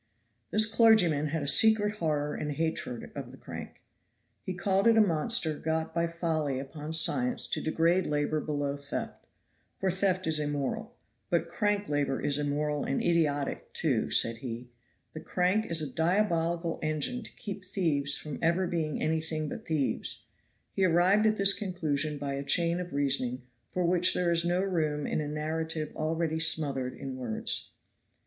This 0.49 0.65
clergyman 0.65 1.27
had 1.27 1.43
a 1.43 1.47
secret 1.47 1.97
horror 1.97 2.33
and 2.33 2.53
hatred 2.53 3.11
of 3.15 3.29
the 3.29 3.37
crank. 3.37 3.83
He 4.41 4.55
called 4.55 4.87
it 4.87 4.97
a 4.97 5.01
monster 5.01 5.59
got 5.59 5.93
by 5.93 6.07
folly 6.07 6.57
upon 6.57 6.93
science 6.93 7.45
to 7.45 7.61
degrade 7.61 8.07
labor 8.07 8.39
below 8.41 8.77
theft; 8.77 9.27
for 9.75 9.91
theft 9.91 10.25
is 10.25 10.39
immoral, 10.39 10.95
but 11.29 11.49
crank 11.49 11.87
labor 11.87 12.19
is 12.19 12.39
immoral 12.39 12.83
and 12.83 12.99
idiotic, 13.03 13.71
too, 13.73 14.09
said 14.09 14.37
he. 14.37 14.71
The 15.13 15.19
crank 15.19 15.69
is 15.69 15.83
a 15.83 15.87
diabolical 15.93 16.79
engine 16.81 17.21
to 17.21 17.31
keep 17.33 17.63
thieves 17.63 18.17
from 18.17 18.39
ever 18.41 18.65
being 18.65 18.99
anything 18.99 19.49
but 19.49 19.67
thieves. 19.67 20.23
He 20.73 20.83
arrived 20.83 21.27
at 21.27 21.37
this 21.37 21.53
conclusion 21.53 22.17
by 22.17 22.33
a 22.33 22.43
chain 22.43 22.79
of 22.79 22.91
reasoning 22.91 23.43
for 23.69 23.85
which 23.85 24.15
there 24.15 24.31
is 24.31 24.43
no 24.43 24.63
room 24.63 25.05
in 25.05 25.21
a 25.21 25.27
narrative 25.27 25.95
already 25.95 26.39
smothered 26.39 26.95
in 26.95 27.17
words. 27.17 27.73